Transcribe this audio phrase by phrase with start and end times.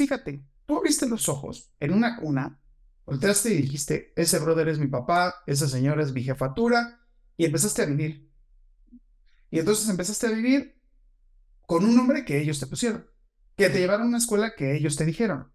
[0.00, 2.58] fíjate, tú abriste los ojos en una cuna,
[3.04, 7.02] volteaste y dijiste, ese brother es mi papá, esa señora es mi jefatura,
[7.36, 8.30] y empezaste a vivir.
[9.50, 10.80] Y entonces empezaste a vivir
[11.66, 13.06] con un nombre que ellos te pusieron,
[13.56, 15.52] que te llevaron a una escuela que ellos te dijeron,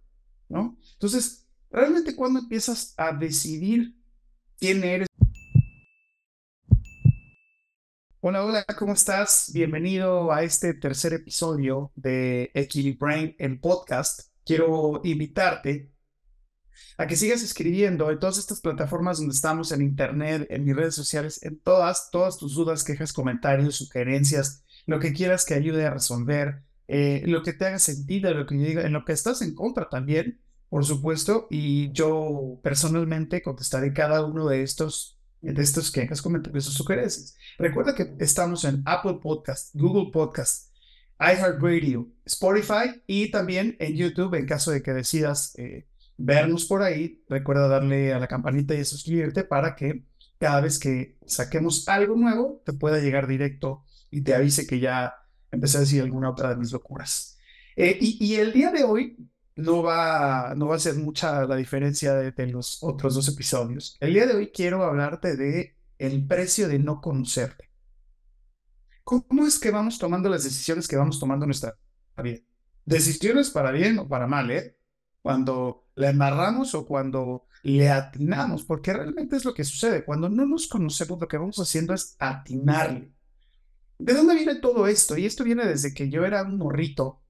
[0.47, 0.77] ¿no?
[0.93, 3.97] Entonces, realmente cuando empiezas a decidir
[4.59, 5.07] quién eres,
[8.27, 9.51] Hola, hola, ¿cómo estás?
[9.53, 14.34] Bienvenido a este tercer episodio de Equilibrain, el podcast.
[14.45, 15.91] Quiero invitarte
[16.97, 20.95] a que sigas escribiendo en todas estas plataformas donde estamos, en internet, en mis redes
[20.95, 25.91] sociales, en todas, todas tus dudas, quejas, comentarios, sugerencias, lo que quieras que ayude a
[25.91, 29.55] resolver, eh, lo que te haga sentido, lo que diga, en lo que estás en
[29.55, 36.23] contra también, por supuesto, y yo personalmente contestaré cada uno de estos de estos quejas,
[36.23, 37.37] comentarios o sugerencias.
[37.59, 40.74] Recuerda que estamos en Apple Podcast, Google Podcast,
[41.19, 47.23] iHeartRadio, Spotify y también en YouTube en caso de que decidas eh, vernos por ahí.
[47.29, 50.03] Recuerda darle a la campanita y suscribirte para que
[50.37, 55.15] cada vez que saquemos algo nuevo te pueda llegar directo y te avise que ya
[55.51, 57.37] empecé a decir alguna otra de mis locuras.
[57.75, 59.17] Eh, y, y el día de hoy
[59.55, 63.97] no va, no va a ser mucha la diferencia de, los otros dos episodios.
[63.99, 67.64] El día de hoy quiero hablarte de el precio de no conocerte.
[69.05, 71.77] ¿Cómo es que vamos tomando las decisiones que vamos tomando en nuestra
[72.21, 72.39] vida?
[72.83, 74.77] Decisiones para bien o para mal, ¿eh?
[75.21, 80.03] Cuando le embarramos o cuando le atinamos, porque realmente es lo que sucede.
[80.03, 83.13] Cuando no nos conocemos, lo que vamos haciendo es atinarle.
[83.97, 85.17] ¿De dónde viene todo esto?
[85.17, 87.21] Y esto viene desde que yo era un morrito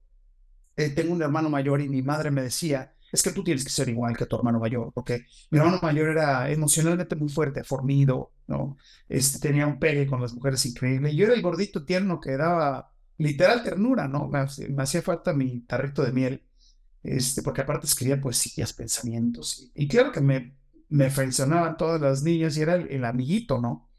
[0.76, 3.70] eh, tengo un hermano mayor y mi madre me decía, es que tú tienes que
[3.70, 8.32] ser igual que tu hermano mayor, porque mi hermano mayor era emocionalmente muy fuerte, fornido,
[8.46, 8.76] ¿no?
[9.08, 11.14] Este, tenía un pegue con las mujeres increíble.
[11.14, 14.28] Yo era el gordito tierno que daba literal ternura, ¿no?
[14.28, 14.46] Me,
[14.82, 16.44] hacía falta mi tarrito de miel,
[17.02, 19.70] este, porque aparte escribía poesías, pensamientos.
[19.74, 20.56] Y, claro que me,
[20.88, 23.90] me frencionaban todas las niñas y era el, amiguito, ¿no?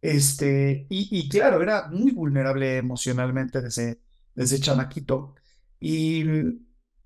[0.00, 4.00] Este, y, y, claro, era muy vulnerable emocionalmente desde,
[4.34, 5.34] desde chamaquito.
[5.80, 6.24] Y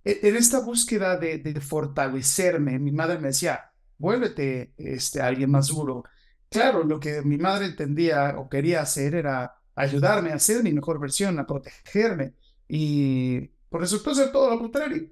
[0.05, 6.05] en esta búsqueda de, fortalecerme, mi madre me decía, vuélvete este, alguien más duro.
[6.53, 11.01] Claro, lo que mi madre entendía o quería hacer era ayudarme a ser mi mejor
[11.01, 12.35] versión, a protegerme.
[12.69, 13.41] Y
[13.71, 15.09] por resultó ser todo lo contrario.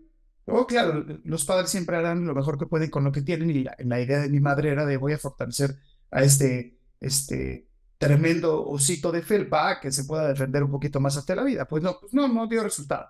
[0.46, 3.64] Oh, claro, los padres siempre harán lo mejor que pueden con lo que tienen y
[3.64, 5.76] la, idea de mi madre era de voy a fortalecer
[6.10, 7.68] a este, este
[7.98, 11.66] tremendo osito de felpa que se pueda defender un poquito más hasta la vida.
[11.66, 13.08] Pues no, pues no, no dio resultado.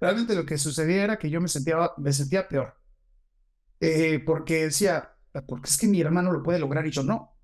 [0.00, 2.74] Realmente lo que sucedía era que yo me sentía, me sentía peor.
[3.80, 5.09] Eh, porque decía,
[5.46, 7.36] porque es que mi hermano lo puede lograr y yo no.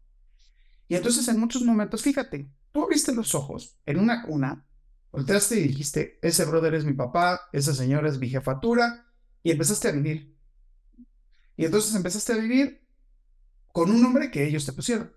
[0.88, 4.66] Y entonces en muchos momentos, fíjate, tú abriste los ojos en una cuna,
[5.10, 9.06] volteaste y dijiste, ese brother es mi papá, esa señora es mi jefatura,
[9.42, 10.36] y empezaste a vivir.
[11.56, 12.84] Y entonces empezaste a vivir
[13.72, 15.12] con un nombre que ellos te pusieron,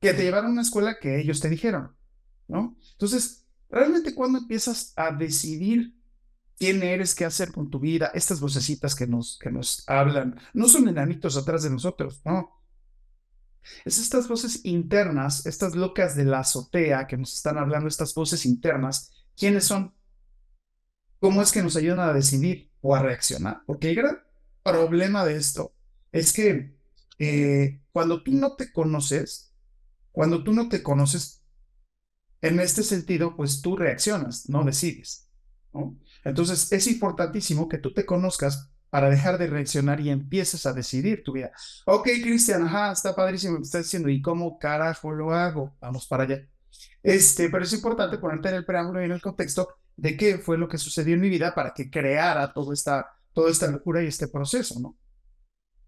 [0.00, 1.94] que te llevaron a una escuela que ellos te dijeron,
[2.48, 2.76] ¿no?
[2.92, 5.94] Entonces, realmente cuando empiezas a decidir
[6.58, 10.68] quién eres, qué hacer con tu vida, estas vocecitas que nos, que nos hablan, no
[10.68, 12.60] son enanitos atrás de nosotros, no.
[13.84, 18.44] Es estas voces internas, estas locas de la azotea que nos están hablando, estas voces
[18.44, 19.94] internas, ¿quiénes son?
[21.18, 23.62] ¿Cómo es que nos ayudan a decidir o a reaccionar?
[23.66, 24.18] Porque el gran
[24.62, 25.74] problema de esto
[26.12, 26.76] es que
[27.18, 29.54] eh, cuando tú no te conoces,
[30.12, 31.42] cuando tú no te conoces,
[32.42, 35.23] en este sentido, pues tú reaccionas, no decides.
[35.74, 35.98] ¿No?
[36.24, 41.24] Entonces es importantísimo que tú te conozcas para dejar de reaccionar y empieces a decidir
[41.24, 41.50] tu vida.
[41.84, 44.08] Ok, Cristian, ajá, está padrísimo lo que estás diciendo.
[44.08, 45.76] ¿Y cómo carajo lo hago?
[45.80, 46.46] Vamos para allá.
[47.02, 50.58] Este, pero es importante ponerte en el preámbulo y en el contexto de qué fue
[50.58, 54.06] lo que sucedió en mi vida para que creara toda esta, toda esta locura y
[54.06, 54.96] este proceso, ¿no?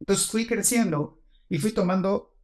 [0.00, 2.34] Entonces fui creciendo y fui tomando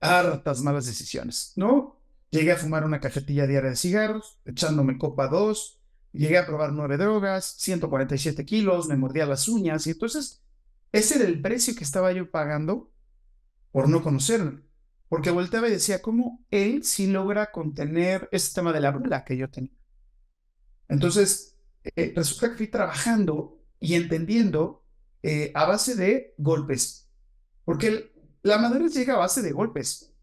[0.00, 2.00] hartas malas decisiones, ¿no?
[2.30, 5.80] Llegué a fumar una cajetilla diaria de cigarros, echándome copa dos,
[6.14, 10.44] Llegué a probar nueve drogas, 147 kilos, me mordía las uñas y entonces
[10.92, 12.92] ese era el precio que estaba yo pagando
[13.72, 14.60] por no conocerlo.
[15.08, 19.36] Porque volteaba y decía, ¿cómo él sí logra contener este tema de la brula que
[19.36, 19.72] yo tenía?
[20.86, 21.56] Entonces,
[21.96, 24.84] eh, resulta que fui trabajando y entendiendo
[25.20, 27.10] eh, a base de golpes.
[27.64, 28.12] Porque
[28.42, 30.14] la madurez llega a base de golpes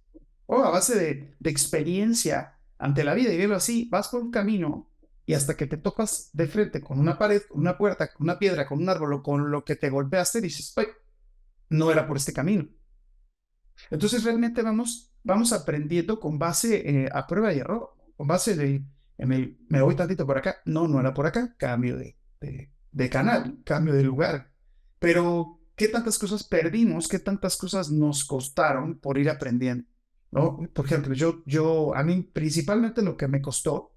[0.45, 3.33] o a base de, de experiencia ante la vida.
[3.33, 4.90] Y verlo así, vas por un camino
[5.25, 8.79] y hasta que te tocas de frente con una pared, una puerta, una piedra, con
[8.79, 10.73] un árbol o con lo que te golpeaste, dices,
[11.69, 12.67] no era por este camino.
[13.89, 18.83] Entonces realmente vamos, vamos aprendiendo con base eh, a prueba y error, con base de,
[19.17, 22.17] me, voy tantito por acá, no, no era por acá, cambio de,
[22.91, 24.51] de canal, cambio de lugar.
[24.99, 27.07] Pero, ¿qué tantas cosas perdimos?
[27.07, 29.85] ¿Qué tantas cosas nos costaron por ir aprendiendo?
[30.31, 33.90] Por ejemplo, yo, yo, a mí principalmente lo que me costó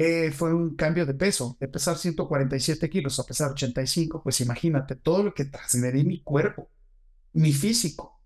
[0.00, 4.94] eh, fue un cambio de peso, de pesar 147 kilos a pesar 85, pues imagínate
[4.94, 6.70] todo lo que trascendí mi cuerpo,
[7.32, 8.22] mi físico.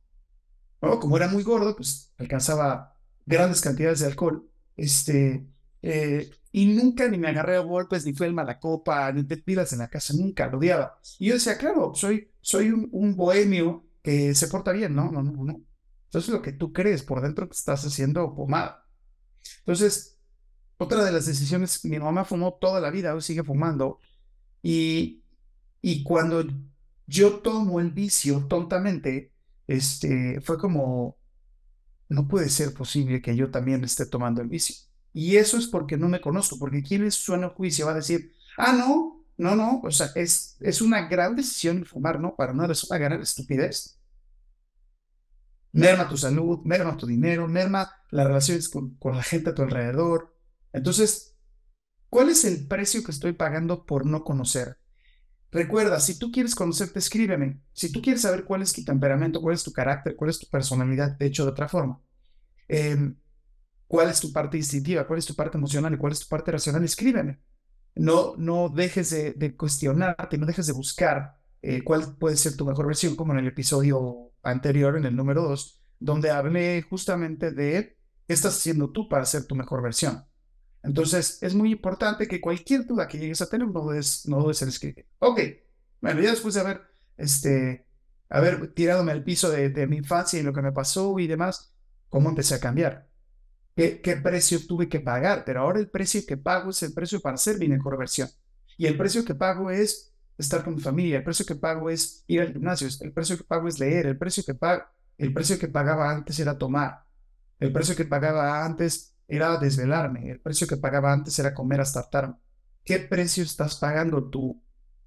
[0.78, 4.46] Como era muy gordo, pues alcanzaba grandes cantidades de alcohol.
[4.76, 5.46] Este,
[5.80, 9.38] eh, y nunca ni me agarré a golpes, ni fue el mala copa, ni te
[9.38, 11.00] tiras en la casa, nunca, lo odiaba.
[11.18, 15.42] Y yo decía, claro, soy, soy un, bohemio que se porta bien, no, no, no,
[15.42, 15.58] no.
[16.04, 18.86] Entonces lo que tú crees por dentro que estás haciendo pomada.
[19.60, 20.11] Entonces,
[20.78, 24.00] otra de las decisiones, mi mamá fumó toda la vida, hoy sigue fumando,
[24.62, 25.22] y,
[25.80, 26.44] y cuando
[27.06, 29.32] yo tomo el vicio tontamente,
[29.66, 31.16] este, fue como,
[32.08, 34.76] no puede ser posible que yo también esté tomando el vicio.
[35.12, 38.72] Y eso es porque no me conozco, porque quien suena juicio va a decir, ah,
[38.72, 42.34] no, no, no, o sea, es, es una gran decisión fumar, ¿no?
[42.36, 43.98] Para nada es una gran estupidez.
[45.72, 49.62] Merma tu salud, merma tu dinero, merma las relaciones con, con la gente a tu
[49.62, 50.31] alrededor.
[50.72, 51.36] Entonces,
[52.08, 54.78] ¿cuál es el precio que estoy pagando por no conocer?
[55.50, 57.60] Recuerda, si tú quieres conocerte, escríbeme.
[57.72, 60.48] Si tú quieres saber cuál es tu temperamento, cuál es tu carácter, cuál es tu
[60.48, 62.00] personalidad, de hecho, de otra forma.
[62.68, 63.14] Eh,
[63.86, 66.50] cuál es tu parte instintiva, cuál es tu parte emocional y cuál es tu parte
[66.50, 67.40] racional, escríbeme.
[67.94, 72.86] No, no dejes de, cuestionarte, no dejes de buscar eh, cuál puede ser tu mejor
[72.86, 78.32] versión, como en el episodio anterior, en el número 2, donde hablé justamente de qué
[78.32, 80.24] estás haciendo tú para ser tu mejor versión.
[80.82, 84.62] Entonces, es muy importante que cualquier duda que llegues a tener, no dudes, no dudes
[84.62, 85.06] en escribir.
[85.20, 85.40] Ok,
[86.00, 86.82] bueno, ya después de haber,
[87.16, 87.86] este,
[88.28, 91.72] haber tiradome al piso de, de mi infancia y lo que me pasó y demás,
[92.08, 93.12] ¿cómo empecé a cambiar?
[93.74, 97.36] qué, precio tuve que pagar, pero ahora el precio que pago es el precio para
[97.36, 98.28] ser mi mejor versión.
[98.76, 102.24] Y el precio que pago es estar con mi familia, el precio que pago es
[102.26, 104.84] ir al gimnasio, el precio que pago es leer, el precio que, pago,
[105.18, 107.04] el precio que pagaba antes era tomar,
[107.60, 112.00] el precio que pagaba antes era desvelarme, el precio que pagaba antes era comer hasta
[112.00, 112.36] hartarme.
[112.84, 114.62] ¿Qué precio estás pagando tú,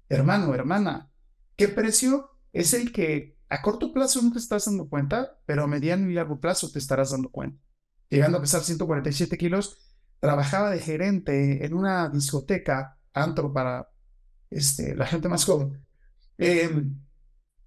[0.08, 1.10] hermano, hermana?
[1.56, 5.66] ¿Qué precio es el que a corto plazo no te estás dando cuenta, pero a
[5.66, 7.66] mediano y largo plazo te estarás dando cuenta?
[8.08, 9.78] llegando a pesar 147 kilos,
[10.20, 13.88] trabajaba de gerente en una discoteca, antro para
[14.50, 15.84] este, la gente más joven.
[16.38, 17.00] Em,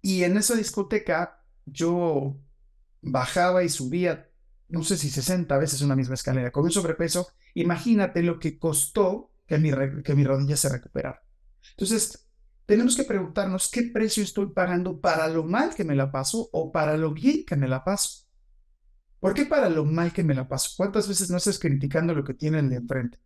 [0.01, 2.39] y en esa discoteca yo
[3.01, 4.28] bajaba y subía,
[4.69, 7.27] no sé si 60 veces una misma escalera, con un sobrepeso.
[7.55, 9.71] Imagínate lo que costó que mi,
[10.03, 11.21] que mi rodilla se recuperara.
[11.71, 12.27] Entonces,
[12.65, 16.71] tenemos que preguntarnos qué precio estoy pagando para lo mal que me la paso o
[16.71, 18.27] para lo bien que me la paso.
[19.19, 20.71] ¿Por qué para lo mal que me la paso?
[20.77, 23.19] ¿Cuántas veces no estás criticando lo que tienen de enfrente?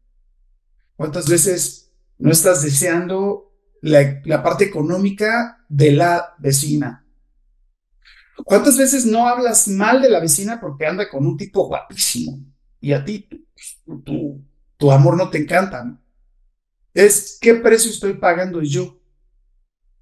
[0.96, 7.03] ¿Cuántas veces no estás deseando la, parte económica de la vecina?
[8.46, 12.40] ¿Cuántas veces no hablas mal de la vecina porque anda con un tipo guapísimo
[12.80, 13.28] y a ti
[14.04, 14.42] tu,
[14.78, 16.00] tu amor no te encanta?
[16.94, 19.00] Es qué precio estoy pagando yo.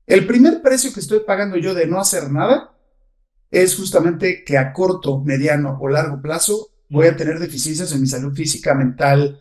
[0.06, 2.78] El primer precio que estoy pagando yo de no hacer nada
[3.50, 8.08] es justamente que a corto, mediano o largo plazo voy a tener deficiencias en mi
[8.08, 9.40] salud física, mental,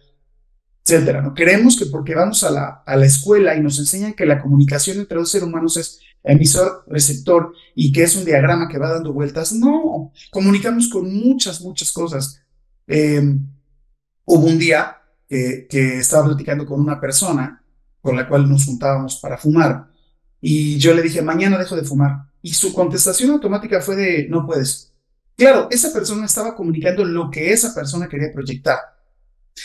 [1.23, 4.41] No queremos que porque vamos a la, a la escuela y nos enseñan que la
[4.41, 8.93] comunicación entre dos seres humanos es emisor, receptor y que es un diagrama que va
[8.93, 9.53] dando vueltas.
[9.53, 12.43] No, comunicamos con muchas, muchas cosas.
[12.87, 13.47] Em,
[14.25, 14.97] hubo un día
[15.29, 17.63] que, que estaba platicando con una persona
[18.01, 19.91] con la cual nos juntábamos para fumar
[20.41, 22.25] y yo le dije, mañana dejo de fumar.
[22.43, 24.93] Y su contestación automática fue de, no puedes.
[25.37, 28.79] Claro, esa persona estaba comunicando lo que esa persona quería proyectar.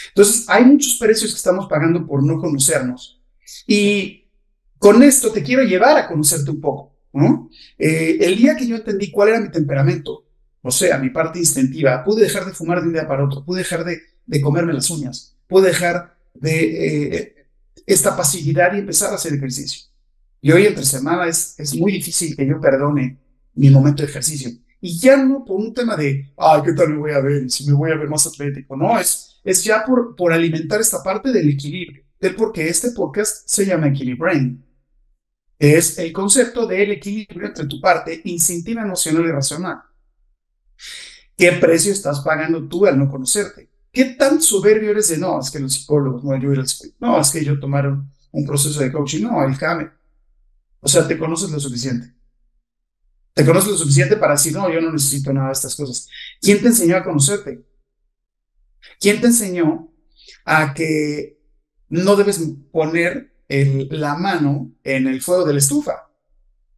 [0.09, 3.21] Entonces, hay muchos precios que estamos pagando por no conocernos.
[3.67, 4.29] Y
[4.77, 6.95] con esto te quiero llevar a conocerte un poco.
[7.13, 7.49] ¿no?
[7.77, 10.25] Eh, el día que yo entendí cuál era mi temperamento,
[10.61, 13.59] o sea, mi parte instintiva, pude dejar de fumar de un día para otro, pude
[13.59, 17.35] dejar de, de comerme las uñas, pude dejar de eh,
[17.85, 19.85] esta pasividad y empezar a hacer ejercicio.
[20.41, 23.17] Y hoy entre semana es, es muy difícil que yo perdone
[23.53, 24.51] mi momento de ejercicio.
[24.81, 27.49] Y ya no por un tema de, ay, ¿qué tal me voy a ver?
[27.49, 28.75] Si me voy a ver más atlético.
[28.75, 32.03] No, es, es ya por, por alimentar esta parte del equilibrio.
[32.19, 34.65] Del porque este podcast se llama Equilibrain.
[35.59, 39.77] Es el concepto del equilibrio entre tu parte instintiva, emocional y racional.
[41.37, 43.69] ¿Qué precio estás pagando tú al no conocerte?
[43.91, 45.39] ¿Qué tan soberbio eres de no?
[45.39, 46.49] Es que los psicólogos, no, yo
[46.99, 49.23] no, es que yo tomaron un proceso de coaching.
[49.23, 49.55] No, el
[50.81, 52.13] o sea, te conoces lo suficiente.
[53.33, 56.07] Te conoces lo suficiente para decir, no, yo no necesito nada de estas cosas.
[56.41, 57.63] ¿Quién te enseñó a conocerte?
[59.00, 59.92] ¿Quién te enseñó
[60.46, 61.39] a que
[61.89, 62.39] no debes
[62.72, 66.10] poner la mano en el fuego de la estufa.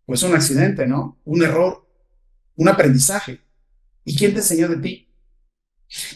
[0.06, 1.20] Pues un accidente, ¿no?
[1.26, 1.86] Un error,
[2.56, 3.42] un aprendizaje.
[4.04, 5.14] ¿Y quién te enseñó de ti?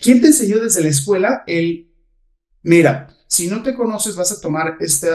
[0.02, 1.94] ¿Quién te enseñó desde la escuela el,
[2.64, 5.10] mira, si no te conoces vas a tomar este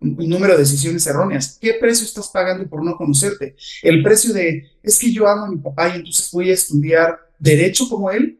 [0.00, 1.58] número de decisiones erróneas?
[1.60, 3.56] ¿Qué precio estás pagando por no conocerte?
[3.82, 7.18] El precio de, es que yo amo a mi papá y entonces voy a estudiar
[7.38, 8.38] derecho como él.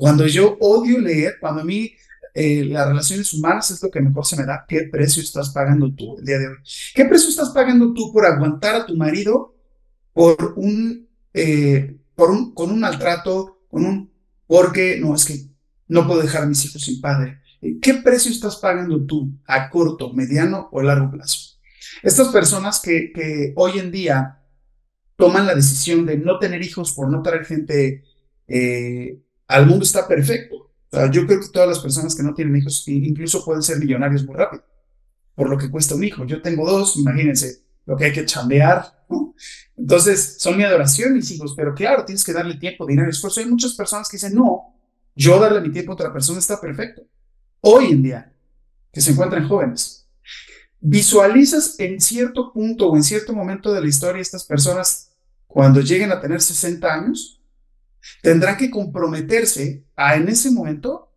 [0.00, 1.92] Cuando yo odio leer, cuando a mí
[2.32, 4.64] eh, las relaciones humanas es lo que mejor se me da.
[4.66, 6.56] ¿Qué precio estás pagando tú el día de hoy?
[6.94, 9.54] ¿Qué precio estás pagando tú por aguantar a tu marido
[10.14, 14.10] por un, eh, por un, con un maltrato, con un,
[14.46, 15.38] porque no, es que
[15.88, 17.42] no puedo dejar a mis hijos sin padre?
[17.82, 21.58] ¿Qué precio estás pagando tú a corto, mediano o largo plazo?
[22.02, 24.38] Estas personas que, hoy en día
[25.16, 28.02] toman la decisión de no tener hijos por no traer gente
[28.48, 30.70] eh, al mundo está perfecto
[31.10, 34.34] yo creo que todas las personas que no tienen hijos incluso pueden ser millonarios muy
[34.34, 34.64] rápido,
[35.34, 36.24] por lo que cuesta un hijo.
[36.24, 39.34] Yo tengo dos, imagínense lo que hay que chambear, ¿no?
[39.76, 43.40] Entonces, son mi adoración mis hijos, pero claro, tienes que darle tiempo, dinero, esfuerzo.
[43.40, 44.74] Hay muchas personas que dicen, no,
[45.14, 47.02] yo darle mi tiempo a otra persona está perfecto.
[47.60, 48.32] Hoy en día,
[48.92, 50.08] que se encuentran jóvenes,
[50.80, 55.12] visualizas en cierto punto o en cierto momento de la historia estas personas
[55.46, 57.39] cuando lleguen a tener 60 años,
[58.22, 61.12] tendrán que comprometerse a en ese momento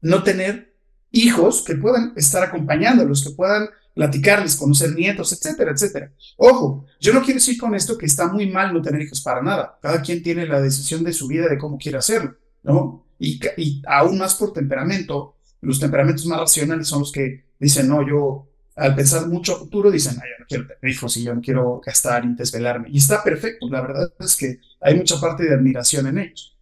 [0.00, 0.74] no tener
[1.10, 6.12] hijos que puedan estar acompañándolos, que puedan platicarles, conocer nietos, etcétera, etcétera.
[6.36, 9.42] Ojo, yo no quiero decir con esto que está muy mal no tener hijos para
[9.42, 9.78] nada.
[9.82, 13.04] Cada quien tiene la decisión de su vida de cómo quiere hacerlo, ¿no?
[13.18, 18.06] Y, y aún más por temperamento, los temperamentos más racionales son los que dicen, no,
[18.06, 18.49] yo
[18.80, 21.80] al pensar mucho a futuro dicen, yo no quiero tener hijos y yo no quiero
[21.84, 22.88] gastar y desvelarme.
[22.90, 26.56] Y está perfecto, la verdad es que hay mucha parte de admiración en ellos.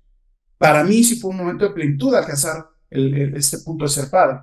[0.58, 4.40] Para mí sí fue un momento de plenitud alcanzar este punto de ser padre.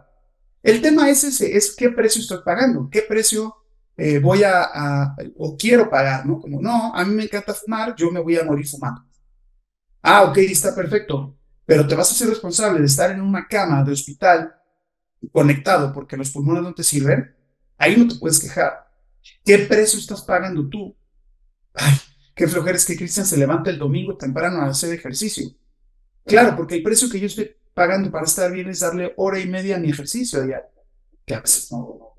[0.64, 3.54] El tema es ese, es qué precio estoy pagando, qué precio
[3.98, 6.40] eh, voy a, o quiero pagar, ¿no?
[6.40, 9.04] Como, no, a mí me encanta fumar, yo me voy a morir fumando.
[10.02, 13.84] Ah, ok, está perfecto, pero te vas a ser responsable de estar en una cama
[13.84, 14.54] de hospital
[15.34, 17.35] conectado porque los pulmones no te sirven
[17.78, 18.88] Ahí no te puedes quejar.
[19.44, 20.96] ¿Qué precio estás pagando tú?
[21.74, 21.94] Ay,
[22.36, 25.50] qué flojera es que Cristian se levanta el domingo temprano a hacer ejercicio.
[26.26, 29.48] Claro, porque el precio que yo estoy pagando para estar bien es darle hora y
[29.48, 30.70] media a mi ejercicio diario.
[31.26, 32.16] Que a veces no,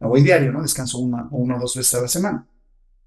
[0.00, 0.62] voy diario, ¿no?
[0.62, 2.46] Descanso una, una o dos veces a la semana.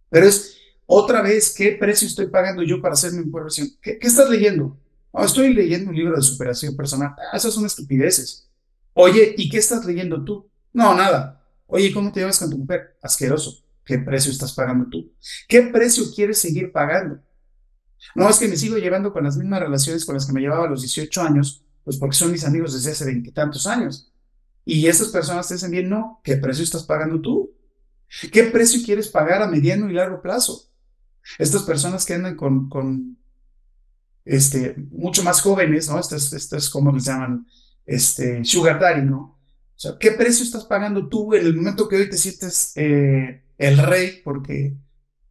[0.10, 3.70] Pero es otra vez, ¿qué precio estoy pagando yo para hacer mi mejor versión?
[3.82, 4.77] ¿Qué, estás leyendo?
[5.13, 7.13] Estoy leyendo un libro de superación personal.
[7.18, 8.50] Ah, esas son estupideces.
[8.94, 10.50] Oye, ¿y qué estás leyendo tú?
[10.72, 11.37] No, nada.
[11.67, 12.97] Oye, ¿cómo te llevas con tu mujer?
[13.01, 13.63] Asqueroso.
[13.83, 15.13] ¿Qué precio estás pagando tú?
[15.47, 17.19] ¿Qué precio quieres seguir pagando?
[18.15, 20.65] No, es que me sigo llevando con las mismas relaciones con las que me llevaba
[20.65, 24.12] a los 18 años, pues porque son mis amigos desde hace veintitantos años.
[24.65, 27.53] Y esas personas te dicen bien, no, ¿qué precio estás pagando tú?
[28.31, 30.69] ¿Qué precio quieres pagar a mediano y largo plazo?
[31.38, 33.17] Estas personas que andan con,
[34.25, 36.00] este, mucho más jóvenes, ¿no?
[36.00, 37.47] Estas, estas, ¿cómo les llaman?
[37.86, 39.37] Este, sugar daddy, ¿no?
[39.77, 43.43] O sea, ¿qué precio estás pagando tú en el momento que hoy te sientes eh,
[43.60, 44.75] el rey porque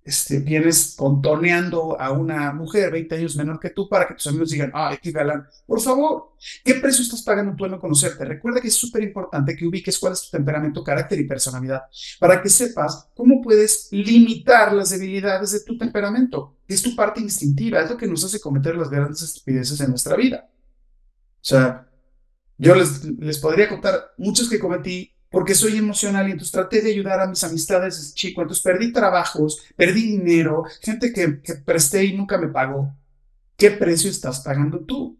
[0.05, 4.51] este, vienes contoneando a una mujer 20 años menor que tú para que tus amigos
[4.51, 5.49] digan, ay, qué galán.
[5.67, 8.25] Por favor, ¿qué precio estás pagando tú en no conocerte?
[8.25, 11.83] Recuerda que es súper importante que ubiques cuál es tu temperamento, carácter y personalidad
[12.21, 17.21] para que sepas cómo puedes limitar las debilidades de tu temperamento, que es tu parte
[17.21, 20.49] instintiva, es lo que nos hace cometer las grandes estupideces en nuestra vida.
[20.49, 21.86] O sea,
[22.59, 26.91] yo les, les podría contar muchos que cometí porque soy emocional y entonces traté de
[26.91, 28.43] ayudar a mis amistades desde chico.
[28.43, 32.95] Entonces perdí trabajos, perdí dinero, gente que, que presté y nunca me pagó.
[33.57, 35.19] ¿Qué precio estás pagando tú?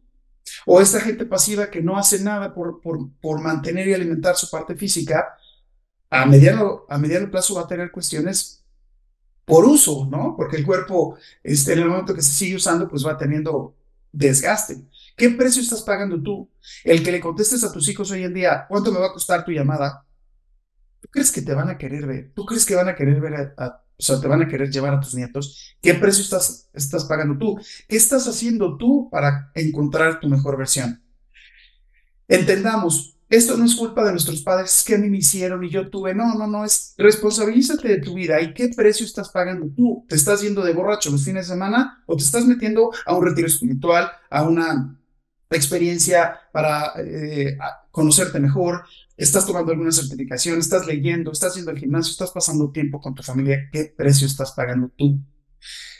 [0.65, 4.49] O esta gente pasiva que no hace nada por, por, por mantener y alimentar su
[4.49, 5.37] parte física,
[6.09, 8.65] a mediano, a mediano plazo va a tener cuestiones
[9.45, 10.35] por uso, ¿no?
[10.37, 13.75] Porque el cuerpo, este, en el momento que se sigue usando, pues va teniendo
[14.13, 14.83] desgaste.
[15.17, 16.51] ¿Qué precio estás pagando tú?
[16.85, 19.45] El que le contestes a tus hijos hoy en día, ¿cuánto me va a costar
[19.45, 20.05] tu llamada?
[21.01, 22.33] ¿Tú crees que te van a querer ver?
[22.35, 24.93] ¿Tú crees que van a querer ver a, o sea, te van a querer llevar
[24.93, 25.75] a tus nietos?
[25.81, 27.59] ¿Qué precio estás, estás pagando tú?
[27.89, 31.03] ¿Qué estás haciendo tú para encontrar tu mejor versión?
[32.29, 35.89] Entendamos, esto no es culpa de nuestros padres que a mí me hicieron y yo
[35.89, 36.15] tuve.
[36.15, 40.05] No, no, no, es responsabilízate de tu vida y qué precio estás pagando tú.
[40.09, 43.25] ¿Te estás yendo de borracho los fines de semana o te estás metiendo a un
[43.25, 44.97] retiro espiritual, a una
[45.51, 47.57] experiencia para eh,
[47.91, 48.85] conocerte mejor?
[49.17, 50.59] ¿Estás tomando alguna certificación?
[50.59, 51.33] ¿Estás leyendo?
[51.33, 52.11] ¿Estás yendo al gimnasio?
[52.11, 53.69] ¿Estás pasando tiempo con tu familia?
[53.73, 55.19] ¿Qué precio estás pagando tú?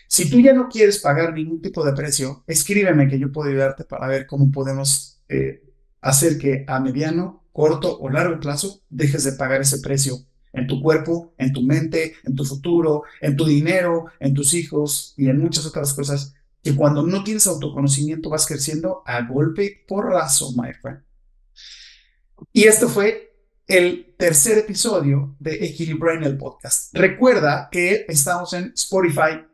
[0.09, 3.85] Si tú ya no quieres pagar ningún tipo de precio, escríbeme que yo puedo ayudarte
[3.85, 5.63] para ver cómo podemos eh,
[6.01, 10.19] hacer que a mediano, corto o largo plazo dejes de pagar ese precio
[10.53, 15.15] en tu cuerpo, en tu mente, en tu futuro, en tu dinero, en tus hijos
[15.17, 16.35] y en muchas otras cosas
[16.67, 21.01] que cuando no tienes autoconocimiento vas creciendo a golpe porrazo, my friend.
[22.53, 23.37] Y esto fue
[23.69, 26.93] el tercer episodio de Equilibrain el podcast.
[26.93, 29.45] Recuerda que estamos en Spotify,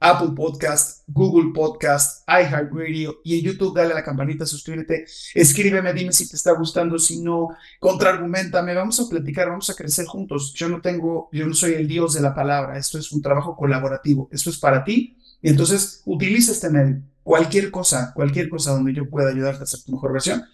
[0.00, 6.12] Apple Podcast, Google Podcast, iHeartRadio y en YouTube dale a la campanita, suscríbete, escríbeme, dime
[6.12, 10.52] si te está gustando, si no, contraargumentame, vamos a platicar, vamos a crecer juntos.
[10.54, 13.54] Yo no tengo, yo no soy el dios de la palabra, esto es un trabajo
[13.54, 18.92] colaborativo, esto es para ti y entonces utiliza este medio, cualquier cosa, cualquier cosa donde
[18.92, 20.44] yo pueda ayudarte a hacer tu mejor versión,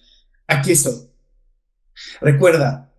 [0.46, 1.08] aquí estoy.
[2.20, 2.92] Recuerda,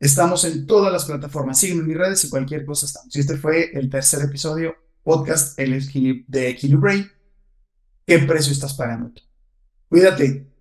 [0.00, 3.14] estamos en todas las plataformas, sígueme en mis redes y cualquier cosa estamos.
[3.14, 7.10] Y este fue el tercer episodio podcast de Equilibrain.
[8.06, 9.12] ¿Qué precio estás pagando?
[9.88, 10.51] Cuídate.